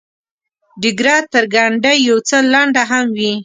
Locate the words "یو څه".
2.07-2.37